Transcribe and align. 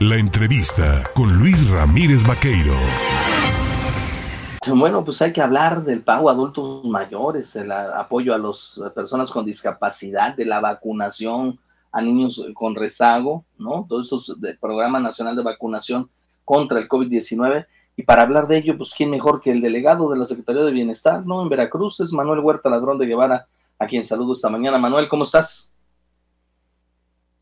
La 0.00 0.14
entrevista 0.14 1.02
con 1.12 1.40
Luis 1.40 1.68
Ramírez 1.68 2.22
Vaqueiro. 2.24 2.72
Bueno, 4.68 5.04
pues 5.04 5.20
hay 5.22 5.32
que 5.32 5.40
hablar 5.42 5.82
del 5.82 6.02
pago 6.02 6.28
a 6.28 6.34
adultos 6.34 6.84
mayores, 6.84 7.56
el 7.56 7.72
apoyo 7.72 8.32
a 8.32 8.38
las 8.38 8.80
personas 8.94 9.28
con 9.32 9.44
discapacidad, 9.44 10.36
de 10.36 10.44
la 10.44 10.60
vacunación 10.60 11.58
a 11.90 12.00
niños 12.00 12.46
con 12.54 12.76
rezago, 12.76 13.44
¿no? 13.58 13.86
Todo 13.88 14.02
eso 14.02 14.22
del 14.36 14.56
Programa 14.58 15.00
Nacional 15.00 15.34
de 15.34 15.42
Vacunación 15.42 16.08
contra 16.44 16.78
el 16.78 16.88
COVID-19. 16.88 17.66
Y 17.96 18.04
para 18.04 18.22
hablar 18.22 18.46
de 18.46 18.58
ello, 18.58 18.76
pues 18.76 18.90
quién 18.96 19.10
mejor 19.10 19.40
que 19.40 19.50
el 19.50 19.60
delegado 19.60 20.08
de 20.10 20.16
la 20.16 20.26
Secretaría 20.26 20.62
de 20.62 20.70
Bienestar, 20.70 21.26
¿no? 21.26 21.42
En 21.42 21.48
Veracruz 21.48 21.98
es 21.98 22.12
Manuel 22.12 22.38
Huerta 22.38 22.70
Ladrón 22.70 22.98
de 22.98 23.06
Guevara, 23.06 23.48
a 23.80 23.86
quien 23.86 24.04
saludo 24.04 24.30
esta 24.30 24.48
mañana. 24.48 24.78
Manuel, 24.78 25.08
¿cómo 25.08 25.24
estás? 25.24 25.74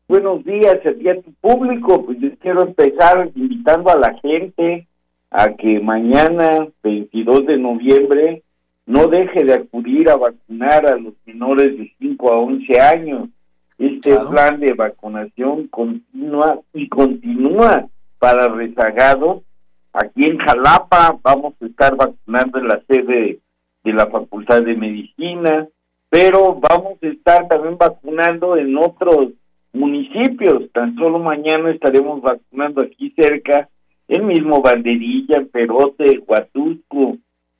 Buenos 0.09 0.45
días 0.45 0.77
a 0.85 0.93
ti 0.93 1.09
a 1.09 1.21
tu 1.21 1.33
público. 1.41 2.05
Pues 2.05 2.17
yo 2.19 2.29
quiero 2.39 2.61
empezar 2.61 3.29
invitando 3.35 3.89
a 3.89 3.97
la 3.97 4.13
gente 4.19 4.87
a 5.29 5.53
que 5.53 5.81
mañana, 5.81 6.65
22 6.81 7.45
de 7.45 7.57
noviembre, 7.57 8.43
no 8.85 9.07
deje 9.07 9.43
de 9.43 9.55
acudir 9.55 10.09
a 10.09 10.15
vacunar 10.15 10.87
a 10.87 10.95
los 10.95 11.13
menores 11.25 11.77
de 11.77 11.91
5 11.99 12.33
a 12.33 12.39
11 12.39 12.79
años. 12.79 13.29
Este 13.77 14.15
plan 14.31 14.61
de 14.61 14.71
vacunación 14.71 15.67
continúa 15.67 16.61
y 16.71 16.87
continúa 16.87 17.89
para 18.17 18.47
rezagados. 18.47 19.43
Aquí 19.91 20.25
en 20.25 20.37
Jalapa 20.37 21.19
vamos 21.21 21.53
a 21.61 21.65
estar 21.65 21.97
vacunando 21.97 22.59
en 22.59 22.67
la 22.69 22.81
sede 22.87 23.39
de 23.83 23.93
la 23.93 24.07
Facultad 24.07 24.61
de 24.61 24.73
Medicina, 24.73 25.67
pero 26.09 26.57
vamos 26.61 26.97
a 27.03 27.07
estar 27.07 27.49
también 27.49 27.77
vacunando 27.77 28.55
en 28.55 28.77
otros 28.77 29.33
municipios. 29.77 30.71
Tan 30.73 30.95
solo 30.95 31.19
mañana 31.19 31.71
estaremos 31.71 32.21
vacunando 32.21 32.81
aquí 32.81 33.13
cerca, 33.15 33.69
en 34.07 34.25
mismo 34.25 34.61
Banderilla, 34.61 35.45
Perote, 35.51 36.19
Huatusco, 36.25 37.17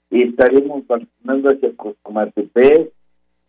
estaremos 0.09 0.85
vacunando 0.87 1.49
hacia 1.49 1.75
Coscomatepec, 1.75 2.91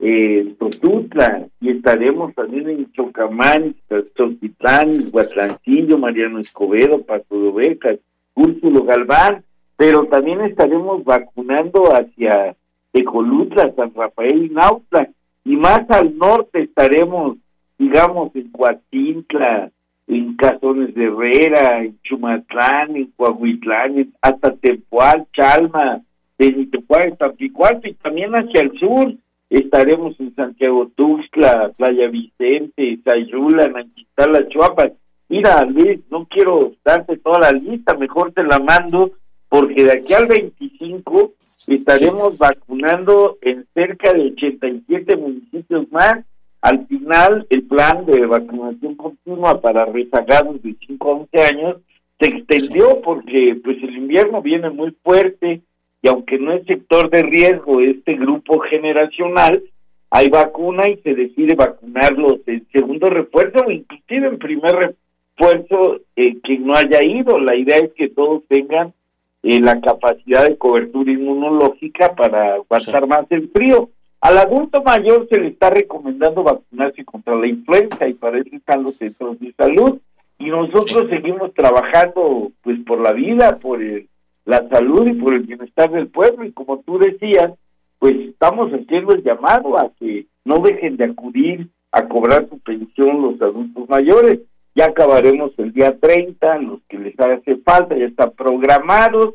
eh, 0.00 0.54
Totutla, 0.58 1.46
y 1.60 1.70
estaremos 1.70 2.34
también 2.34 2.68
en 2.68 2.92
Chocamán, 2.92 3.74
Totitlán, 4.14 5.10
Guatlancillo, 5.10 5.98
Mariano 5.98 6.38
Escobedo, 6.38 7.02
Paso 7.02 7.40
de 7.40 7.48
Ovejas, 7.48 7.98
Úrsulo 8.34 8.84
Galván, 8.84 9.44
pero 9.76 10.06
también 10.06 10.40
estaremos 10.40 11.04
vacunando 11.04 11.94
hacia 11.94 12.56
Ecolutla, 12.92 13.72
San 13.76 13.92
Rafael 13.94 14.46
y 14.46 14.50
Nautla, 14.50 15.08
y 15.44 15.56
más 15.56 15.88
al 15.90 16.16
norte 16.16 16.62
estaremos, 16.62 17.36
digamos, 17.78 18.34
en 18.34 18.50
Coatintla, 18.50 19.70
en 20.06 20.36
Cazones 20.36 20.94
de 20.94 21.04
Herrera, 21.04 21.84
en 21.84 21.98
Chumatlán, 22.02 22.96
en 22.96 23.12
Coahuitlán, 23.16 24.12
hasta 24.20 24.56
Tempoal, 24.56 25.26
Chalma, 25.32 26.02
Benito 26.38 26.80
Juárez, 26.86 27.16
Tampicualto 27.18 27.88
y 27.88 27.94
también 27.94 28.32
hacia 28.32 28.62
el 28.62 28.78
sur 28.78 29.14
estaremos 29.50 30.18
en 30.20 30.34
Santiago 30.34 30.90
Tuxtla, 30.94 31.72
Playa 31.76 32.08
Vicente, 32.08 32.98
Sayula, 33.04 33.68
Nanchitala, 33.68 34.46
Chuapas. 34.48 34.92
Mira, 35.28 35.64
Luis, 35.64 36.00
no 36.10 36.26
quiero 36.26 36.72
darte 36.84 37.16
toda 37.18 37.40
la 37.40 37.52
lista, 37.52 37.94
mejor 37.94 38.32
te 38.32 38.42
la 38.42 38.58
mando, 38.58 39.12
porque 39.48 39.84
de 39.84 39.92
aquí 39.92 40.14
al 40.14 40.26
25 40.26 41.32
estaremos 41.66 42.38
vacunando 42.38 43.38
en 43.42 43.66
cerca 43.74 44.12
de 44.12 44.32
87 44.32 45.16
municipios 45.16 45.90
más. 45.90 46.24
Al 46.60 46.86
final, 46.86 47.46
el 47.50 47.62
plan 47.64 48.04
de 48.06 48.26
vacunación 48.26 48.96
continua 48.96 49.60
para 49.60 49.84
rezagados 49.84 50.62
de 50.62 50.74
5 50.86 51.08
a 51.08 51.14
11 51.14 51.42
años 51.42 51.76
se 52.20 52.28
extendió 52.28 53.00
porque 53.02 53.60
pues 53.62 53.76
el 53.82 53.96
invierno 53.96 54.42
viene 54.42 54.70
muy 54.70 54.90
fuerte, 55.04 55.62
y 56.02 56.08
aunque 56.08 56.38
no 56.38 56.52
es 56.52 56.66
sector 56.66 57.10
de 57.10 57.22
riesgo 57.22 57.80
este 57.80 58.14
grupo 58.14 58.58
generacional, 58.60 59.62
hay 60.10 60.28
vacuna 60.28 60.88
y 60.88 60.96
se 60.98 61.14
decide 61.14 61.54
vacunarlos 61.54 62.40
en 62.46 62.66
segundo 62.72 63.10
refuerzo 63.10 63.64
o 63.66 63.70
inclusive 63.70 64.28
en 64.28 64.38
primer 64.38 64.96
refuerzo 65.36 66.00
eh, 66.16 66.38
que 66.42 66.58
no 66.58 66.74
haya 66.74 67.04
ido. 67.04 67.38
La 67.38 67.54
idea 67.54 67.78
es 67.78 67.92
que 67.94 68.08
todos 68.08 68.42
tengan 68.48 68.94
eh, 69.42 69.60
la 69.60 69.80
capacidad 69.80 70.46
de 70.46 70.56
cobertura 70.56 71.12
inmunológica 71.12 72.14
para 72.14 72.54
aguantar 72.54 73.06
más 73.06 73.26
el 73.30 73.48
frío. 73.50 73.90
Al 74.20 74.38
adulto 74.38 74.82
mayor 74.82 75.28
se 75.28 75.38
le 75.38 75.48
está 75.48 75.70
recomendando 75.70 76.42
vacunarse 76.42 77.04
contra 77.04 77.36
la 77.36 77.46
influenza 77.46 78.08
y 78.08 78.14
para 78.14 78.38
eso 78.38 78.50
están 78.52 78.82
los 78.82 78.96
centros 78.96 79.38
de 79.40 79.52
salud 79.52 79.98
y 80.38 80.46
nosotros 80.46 81.08
seguimos 81.08 81.52
trabajando 81.54 82.50
pues 82.62 82.78
por 82.86 83.00
la 83.00 83.12
vida, 83.12 83.58
por 83.58 83.82
el 83.82 84.08
la 84.48 84.66
salud 84.70 85.06
y 85.06 85.12
por 85.12 85.34
el 85.34 85.42
bienestar 85.42 85.90
del 85.90 86.08
pueblo. 86.08 86.42
Y 86.42 86.52
como 86.52 86.78
tú 86.78 86.98
decías, 86.98 87.52
pues 87.98 88.16
estamos 88.16 88.70
haciendo 88.72 89.12
el 89.12 89.22
llamado 89.22 89.78
a 89.78 89.92
que 90.00 90.24
no 90.46 90.60
dejen 90.60 90.96
de 90.96 91.04
acudir 91.04 91.68
a 91.92 92.08
cobrar 92.08 92.48
su 92.48 92.58
pensión 92.60 93.20
los 93.20 93.42
adultos 93.42 93.86
mayores. 93.90 94.40
Ya 94.74 94.86
acabaremos 94.86 95.52
el 95.58 95.74
día 95.74 95.98
30, 95.98 96.58
los 96.60 96.80
que 96.88 96.98
les 96.98 97.20
hace 97.20 97.56
falta 97.58 97.94
ya 97.94 98.06
están 98.06 98.30
programados. 98.30 99.34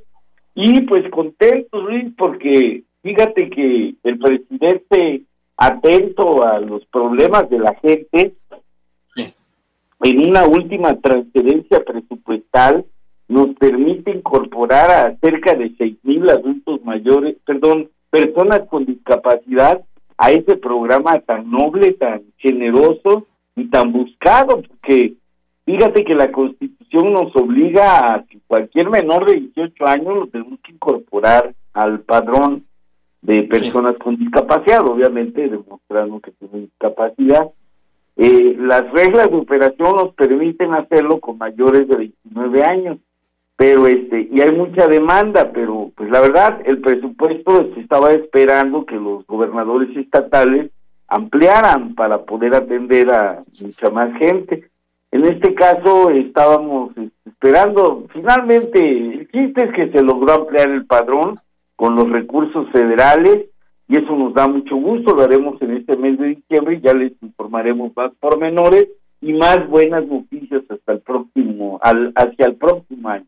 Y 0.56 0.82
pues 0.82 1.08
contentos, 1.12 1.84
Luis, 1.84 2.12
porque 2.18 2.82
fíjate 3.04 3.50
que 3.50 3.96
el 4.04 4.18
presidente 4.18 5.24
atento 5.58 6.44
a 6.44 6.60
los 6.60 6.86
problemas 6.88 7.50
de 7.50 7.60
la 7.60 7.76
gente, 7.76 8.34
en 9.16 10.30
una 10.30 10.46
última 10.46 11.00
transferencia 11.00 11.84
presupuestal, 11.84 12.86
nos 13.28 13.56
permite 13.56 14.12
incorporar 14.12 14.92
a 14.92 15.18
cerca 15.22 15.54
de 15.54 15.74
seis 15.78 15.98
mil 16.04 16.30
adultos 16.30 16.84
mayores, 16.84 17.38
perdón, 17.46 17.90
personas 18.10 18.62
con 18.70 18.86
discapacidad 18.86 19.82
a 20.18 20.32
ese 20.32 20.58
programa 20.58 21.20
tan 21.20 21.50
noble, 21.50 21.94
tan 21.94 22.22
generoso 22.38 23.28
y 23.56 23.70
tan 23.70 23.92
buscado, 23.92 24.62
porque 24.62 25.14
fíjate 25.66 26.04
que 26.04 26.16
la 26.16 26.32
Constitución 26.32 27.14
nos 27.14 27.36
obliga 27.36 28.14
a 28.14 28.24
que 28.26 28.40
cualquier 28.46 28.90
menor 28.90 29.26
de 29.26 29.40
18 29.40 29.88
años 29.88 30.16
lo 30.16 30.28
tenemos 30.28 30.60
que 30.62 30.74
incorporar 30.74 31.54
al 31.74 32.02
padrón 32.02 32.66
de 33.24 33.44
personas 33.44 33.96
con 33.98 34.18
discapacidad, 34.18 34.86
obviamente 34.86 35.50
demostrando 35.50 36.20
que 36.20 36.32
tienen 36.32 36.66
discapacidad. 36.66 37.52
Eh, 38.18 38.56
las 38.60 38.92
reglas 38.92 39.32
de 39.32 39.38
operación 39.38 39.96
nos 39.96 40.14
permiten 40.14 40.74
hacerlo 40.74 41.20
con 41.20 41.38
mayores 41.38 41.88
de 41.88 41.96
29 41.96 42.64
años 42.64 43.00
pero 43.56 43.88
este 43.88 44.28
y 44.32 44.42
hay 44.42 44.52
mucha 44.52 44.88
demanda 44.88 45.52
pero 45.52 45.92
pues 45.96 46.10
la 46.10 46.22
verdad 46.22 46.60
el 46.66 46.82
presupuesto 46.82 47.74
se 47.74 47.80
estaba 47.82 48.12
esperando 48.12 48.86
que 48.86 48.96
los 48.96 49.26
gobernadores 49.26 49.96
estatales 49.96 50.72
ampliaran 51.08 51.96
para 51.96 52.24
poder 52.24 52.56
atender 52.56 53.12
a 53.12 53.44
mucha 53.62 53.90
más 53.90 54.16
gente 54.18 54.70
en 55.12 55.26
este 55.26 55.54
caso 55.54 56.10
estábamos 56.10 56.92
esperando 57.26 58.06
finalmente 58.12 58.80
el 58.80 59.30
chiste 59.32 59.66
es 59.66 59.74
que 59.74 59.92
se 59.92 60.04
logró 60.04 60.34
ampliar 60.34 60.70
el 60.70 60.86
padrón 60.86 61.36
con 61.76 61.96
los 61.96 62.10
recursos 62.10 62.70
federales 62.72 63.46
y 63.88 63.98
eso 63.98 64.16
nos 64.16 64.34
da 64.34 64.48
mucho 64.48 64.76
gusto. 64.76 65.16
Lo 65.16 65.24
haremos 65.24 65.62
en 65.62 65.78
este 65.78 65.98
mes 65.98 66.18
de 66.18 66.28
diciembre 66.28 66.76
y 66.76 66.82
ya 66.82 66.94
les 66.94 67.14
informaremos 67.22 67.92
más 67.96 68.12
pormenores 68.20 68.90
y 69.22 69.34
más 69.34 69.68
buenas 69.70 70.06
noticias 70.06 70.64
hasta 70.70 70.94
el 70.94 71.00
próximo 71.02 71.80
al 71.82 72.12
hacia 72.16 72.46
el 72.46 72.56
próximo 72.56 73.10
año. 73.10 73.26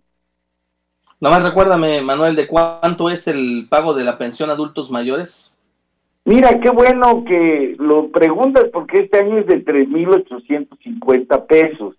Nomás 1.22 1.44
recuérdame, 1.44 2.01
Manuel, 2.01 2.35
de 2.35 2.47
cuánto 2.47 3.09
es 3.09 3.28
el 3.28 3.67
pago 3.69 3.94
de 3.94 4.03
la 4.03 4.17
pensión 4.17 4.50
adultos 4.50 4.91
mayores. 4.91 5.57
Mira, 6.25 6.59
qué 6.59 6.69
bueno 6.72 7.23
que 7.23 7.75
lo 7.79 8.09
preguntas 8.09 8.66
porque 8.73 9.03
este 9.03 9.19
año 9.19 9.38
es 9.39 9.47
de 9.47 9.63
3.850 9.63 11.45
pesos, 11.45 11.95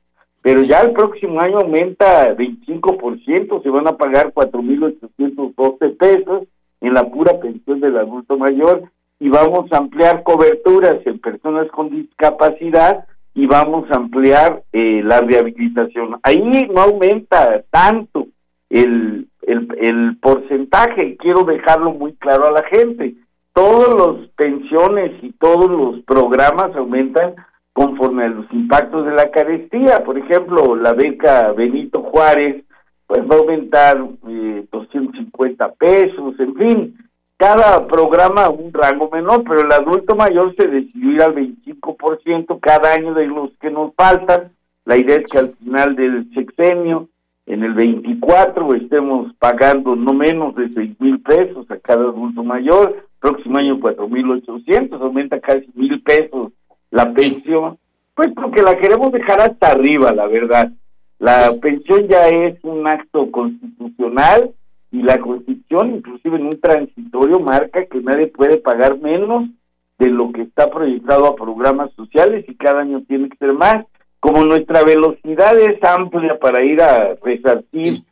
pero 0.47 0.63
ya 0.63 0.83
el 0.83 0.93
próximo 0.93 1.41
año 1.41 1.59
aumenta 1.59 2.33
25%, 2.37 3.65
se 3.65 3.69
van 3.69 3.89
a 3.89 3.97
pagar 3.97 4.33
4.812 4.33 5.97
pesos 5.97 6.45
en 6.81 6.95
la 6.95 7.03
pura 7.03 7.41
pensión 7.41 7.81
del 7.81 7.97
adulto 7.97 8.39
mayor 8.39 8.85
y 9.19 9.29
vamos 9.29 9.67
a 9.73 9.79
ampliar 9.79 10.23
coberturas 10.23 11.05
en 11.05 11.19
personas 11.19 11.69
con 11.73 11.91
discapacidad 11.91 13.07
y 13.35 13.49
vamos 13.49 13.91
a 13.91 13.97
ampliar 13.97 14.63
eh, 14.73 15.03
la 15.03 15.19
rehabilitación. 15.19 16.21
Ahí 16.23 16.69
no 16.73 16.81
aumenta 16.81 17.65
tanto, 17.73 18.29
el, 18.71 19.27
el, 19.43 19.69
el 19.81 20.17
porcentaje, 20.19 21.17
quiero 21.17 21.43
dejarlo 21.43 21.91
muy 21.91 22.13
claro 22.13 22.47
a 22.47 22.53
la 22.53 22.63
gente. 22.69 23.17
Todos 23.53 23.93
los 23.95 24.29
pensiones 24.37 25.11
y 25.25 25.33
todos 25.33 25.69
los 25.69 26.05
programas 26.05 26.77
aumentan 26.77 27.35
conforme 27.77 28.25
a 28.25 28.29
los 28.29 28.47
impactos 28.53 29.05
de 29.05 29.13
la 29.13 29.31
carestía. 29.31 30.03
Por 30.03 30.17
ejemplo, 30.17 30.75
la 30.77 30.95
beca 30.95 31.53
Benito 31.53 32.03
Juárez, 32.05 32.65
pues 33.07 33.21
va 33.31 33.37
a 33.37 33.39
aumentar 33.39 34.03
eh, 34.27 34.65
250 34.73 35.73
pesos, 35.73 36.41
en 36.41 36.55
fin, 36.55 36.97
cada 37.37 37.87
programa 37.87 38.49
un 38.49 38.73
rango 38.73 39.11
menor, 39.11 39.45
pero 39.45 39.61
el 39.61 39.71
adulto 39.71 40.17
mayor 40.17 40.55
se 40.57 40.67
decidió 40.67 41.11
ir 41.13 41.23
al 41.23 41.35
25% 41.35 42.59
cada 42.61 42.95
año 42.95 43.13
de 43.13 43.27
los 43.27 43.51
que 43.61 43.71
nos 43.71 43.95
faltan. 43.95 44.53
La 44.87 44.97
idea 44.97 45.17
es 45.17 45.27
que 45.27 45.39
al 45.39 45.55
final 45.57 45.97
del 45.97 46.33
sexenio, 46.33 47.11
en 47.45 47.63
el 47.63 47.75
24, 47.75 48.75
estemos 48.75 49.35
pagando 49.39 49.95
no 49.95 50.15
menos 50.15 50.55
de 50.55 50.73
6 50.73 50.99
mil 50.99 51.21
pesos 51.21 51.71
a 51.71 51.77
cada 51.77 52.05
adulto 52.05 52.43
mayor, 52.43 53.05
próximo 53.21 53.59
año 53.59 53.77
4.800, 53.77 54.99
aumenta 54.99 55.39
casi 55.41 55.69
mil 55.75 56.03
pesos 56.03 56.53
la 56.97 57.13
pensión, 57.13 57.77
pues 58.15 58.33
porque 58.35 58.63
la 58.63 58.79
queremos 58.79 59.13
dejar 59.13 59.41
hasta 59.43 59.73
arriba, 59.73 60.13
la 60.13 60.27
verdad. 60.27 60.73
La 61.19 61.55
pensión 61.61 62.09
ya 62.09 62.27
es 62.29 62.63
un 62.65 62.87
acto 62.87 63.31
constitucional 63.31 64.53
y 64.91 65.03
la 65.03 65.19
constitución, 65.19 65.97
inclusive 65.97 66.37
en 66.37 66.47
un 66.47 66.61
transitorio, 66.61 67.39
marca 67.39 67.85
que 67.85 68.01
nadie 68.01 68.29
puede 68.29 68.57
pagar 68.57 68.99
menos 68.99 69.51
de 69.99 70.09
lo 70.09 70.33
que 70.33 70.43
está 70.43 70.71
proyectado 70.71 71.27
a 71.27 71.37
programas 71.37 71.91
sociales 71.93 72.47
y 72.49 72.55
cada 72.55 72.81
año 72.81 73.03
tiene 73.07 73.29
que 73.29 73.37
ser 73.37 73.53
más 73.53 73.85
como 74.21 74.43
nuestra 74.45 74.83
velocidad 74.83 75.59
es 75.59 75.83
amplia 75.85 76.39
para 76.39 76.65
ir 76.65 76.83
a 76.83 77.15
resarcir 77.23 78.03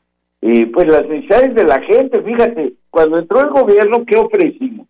eh, 0.43 0.67
pues 0.67 0.87
las 0.89 1.09
necesidades 1.09 1.55
de 1.55 1.65
la 1.65 1.81
gente, 1.81 2.21
fíjate, 2.21 2.75
cuando 2.91 3.19
entró 3.19 3.41
el 3.41 3.49
gobierno, 3.49 4.05
¿qué 4.05 4.17
ofrecimos? 4.17 4.87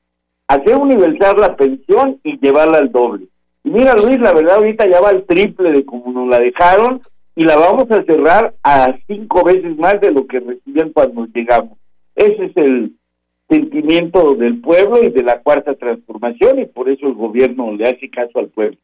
Hacer 0.49 0.76
universal 0.76 1.37
la 1.38 1.55
pensión 1.55 2.19
y 2.25 2.40
llevarla 2.40 2.79
al 2.79 2.90
doble. 2.90 3.29
Y 3.64 3.70
mira 3.70 3.96
Luis, 3.96 4.20
la 4.20 4.34
verdad 4.34 4.56
ahorita 4.56 4.87
ya 4.87 5.00
va 5.00 5.08
al 5.08 5.25
triple 5.25 5.72
de 5.72 5.87
como 5.87 6.12
nos 6.12 6.28
la 6.28 6.38
dejaron 6.38 7.00
y 7.34 7.44
la 7.44 7.56
vamos 7.56 7.90
a 7.90 8.05
cerrar 8.05 8.55
a 8.62 8.94
cinco 9.06 9.43
veces 9.43 9.76
más 9.78 10.00
de 10.02 10.12
lo 10.12 10.26
que 10.26 10.38
recibían 10.38 10.90
cuando 10.90 11.26
llegamos. 11.26 11.78
Ese 12.14 12.44
es 12.44 12.56
el 12.56 12.94
sentimiento 13.49 14.34
del 14.34 14.61
pueblo 14.61 15.02
y 15.02 15.11
de 15.11 15.22
la 15.22 15.40
cuarta 15.40 15.75
transformación 15.75 16.58
y 16.61 16.66
por 16.66 16.90
eso 16.90 17.06
el 17.06 17.14
gobierno 17.14 17.72
le 17.72 17.84
hace 17.84 18.11
caso 18.11 18.38
al 18.38 18.49
pueblo. 18.49 18.76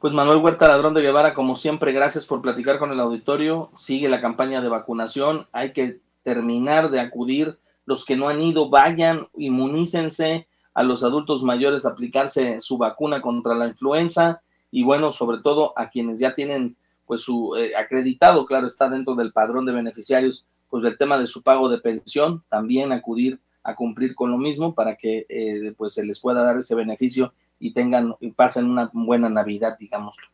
Pues 0.00 0.12
Manuel 0.12 0.38
Huerta 0.38 0.66
Ladrón 0.66 0.94
de 0.94 1.02
Guevara, 1.02 1.34
como 1.34 1.54
siempre, 1.54 1.92
gracias 1.92 2.26
por 2.26 2.42
platicar 2.42 2.78
con 2.78 2.90
el 2.90 2.98
auditorio. 2.98 3.70
Sigue 3.74 4.08
la 4.08 4.20
campaña 4.20 4.62
de 4.62 4.68
vacunación. 4.68 5.46
Hay 5.52 5.72
que 5.72 5.98
terminar 6.22 6.90
de 6.90 7.00
acudir. 7.00 7.58
Los 7.84 8.04
que 8.04 8.16
no 8.16 8.28
han 8.28 8.40
ido, 8.40 8.70
vayan, 8.70 9.26
inmunícense 9.36 10.48
a 10.80 10.82
los 10.82 11.04
adultos 11.04 11.42
mayores, 11.42 11.84
aplicarse 11.84 12.58
su 12.58 12.78
vacuna 12.78 13.20
contra 13.20 13.54
la 13.54 13.66
influenza 13.66 14.40
y 14.70 14.82
bueno, 14.82 15.12
sobre 15.12 15.36
todo 15.38 15.74
a 15.76 15.90
quienes 15.90 16.18
ya 16.18 16.34
tienen 16.34 16.74
pues 17.04 17.20
su 17.20 17.54
eh, 17.54 17.72
acreditado, 17.76 18.46
claro, 18.46 18.66
está 18.66 18.88
dentro 18.88 19.14
del 19.14 19.30
padrón 19.30 19.66
de 19.66 19.72
beneficiarios, 19.72 20.46
pues 20.70 20.82
del 20.82 20.96
tema 20.96 21.18
de 21.18 21.26
su 21.26 21.42
pago 21.42 21.68
de 21.68 21.80
pensión, 21.80 22.40
también 22.48 22.92
acudir 22.92 23.38
a 23.62 23.74
cumplir 23.74 24.14
con 24.14 24.30
lo 24.30 24.38
mismo 24.38 24.74
para 24.74 24.96
que 24.96 25.26
eh, 25.28 25.74
pues 25.76 25.92
se 25.92 26.06
les 26.06 26.18
pueda 26.18 26.42
dar 26.42 26.56
ese 26.56 26.74
beneficio 26.74 27.34
y 27.58 27.74
tengan 27.74 28.14
y 28.18 28.30
pasen 28.30 28.70
una 28.70 28.90
buena 28.94 29.28
Navidad, 29.28 29.76
digámoslo. 29.78 30.28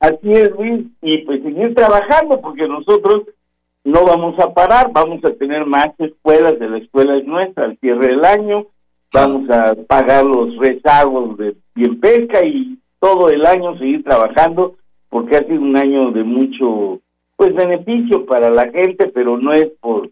Así 0.00 0.32
es, 0.32 0.50
Luis, 0.52 0.86
y 1.02 1.18
pues 1.26 1.42
seguir 1.42 1.74
trabajando 1.74 2.40
porque 2.40 2.66
nosotros 2.66 3.24
no 3.84 4.04
vamos 4.06 4.38
a 4.38 4.54
parar, 4.54 4.90
vamos 4.90 5.22
a 5.22 5.34
tener 5.34 5.66
más 5.66 5.88
escuelas 5.98 6.58
de 6.58 6.70
la 6.70 6.78
escuela 6.78 7.18
es 7.18 7.26
nuestra 7.26 7.64
al 7.64 7.78
cierre 7.78 8.06
del 8.06 8.24
año, 8.24 8.68
vamos 9.12 9.48
a 9.50 9.74
pagar 9.86 10.24
los 10.24 10.56
rezagos 10.56 11.36
de 11.38 11.56
bien 11.74 12.00
pesca 12.00 12.44
y 12.44 12.78
todo 13.00 13.28
el 13.28 13.44
año 13.46 13.78
seguir 13.78 14.02
trabajando 14.04 14.76
porque 15.08 15.36
ha 15.36 15.44
sido 15.44 15.60
un 15.60 15.76
año 15.76 16.10
de 16.12 16.24
mucho 16.24 17.00
pues 17.36 17.54
beneficio 17.54 18.24
para 18.24 18.50
la 18.50 18.70
gente, 18.70 19.08
pero 19.08 19.36
no 19.36 19.52
es 19.52 19.66
por 19.80 20.10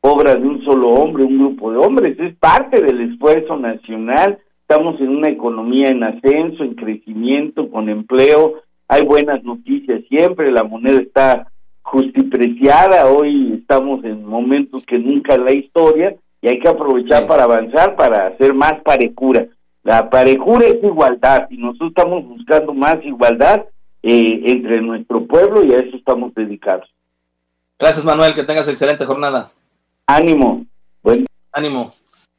obra 0.00 0.34
de 0.34 0.46
un 0.46 0.62
solo 0.64 0.88
hombre, 0.88 1.24
un 1.24 1.38
grupo 1.38 1.70
de 1.70 1.78
hombres, 1.78 2.18
es 2.18 2.36
parte 2.36 2.82
del 2.82 3.12
esfuerzo 3.12 3.56
nacional 3.56 4.38
Estamos 4.66 4.98
en 4.98 5.10
una 5.10 5.28
economía 5.28 5.88
en 5.88 6.02
ascenso, 6.02 6.64
en 6.64 6.74
crecimiento, 6.74 7.70
con 7.70 7.90
empleo. 7.90 8.62
Hay 8.88 9.02
buenas 9.04 9.44
noticias 9.44 10.02
siempre. 10.08 10.50
La 10.50 10.64
moneda 10.64 11.02
está 11.02 11.48
justipreciada. 11.82 13.10
Hoy 13.10 13.58
estamos 13.60 14.02
en 14.04 14.24
momentos 14.24 14.86
que 14.86 14.98
nunca 14.98 15.34
en 15.34 15.44
la 15.44 15.52
historia 15.52 16.16
y 16.44 16.48
hay 16.48 16.58
que 16.60 16.68
aprovechar 16.68 17.26
para 17.26 17.44
avanzar, 17.44 17.96
para 17.96 18.26
hacer 18.26 18.52
más 18.52 18.74
parecura. 18.84 19.46
La 19.82 20.10
parecura 20.10 20.66
es 20.66 20.84
igualdad 20.84 21.46
y 21.48 21.56
nosotros 21.56 21.88
estamos 21.96 22.22
buscando 22.26 22.74
más 22.74 22.96
igualdad 23.02 23.64
eh, 24.02 24.42
entre 24.44 24.82
nuestro 24.82 25.26
pueblo 25.26 25.64
y 25.64 25.72
a 25.72 25.78
eso 25.78 25.96
estamos 25.96 26.34
dedicados. 26.34 26.86
Gracias 27.78 28.04
Manuel, 28.04 28.34
que 28.34 28.42
tengas 28.42 28.68
excelente 28.68 29.06
jornada. 29.06 29.52
Ánimo. 30.06 30.66
Ánimo. 31.50 31.90